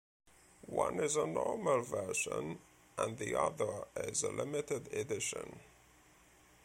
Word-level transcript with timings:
One 0.65 0.99
is 0.99 1.13
the 1.13 1.27
normal 1.27 1.83
version 1.83 2.57
and 2.97 3.19
the 3.19 3.35
other 3.39 3.85
is 3.95 4.23
a 4.23 4.31
limited 4.31 4.91
edition. 4.91 5.59